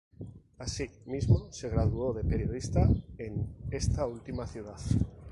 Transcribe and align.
Así 0.57 0.89
mismo 1.05 1.51
se 1.53 1.69
graduó 1.69 2.11
de 2.11 2.23
periodista 2.23 2.89
en 3.19 3.55
esta 3.69 4.07
última 4.07 4.47
ciudad. 4.47 4.79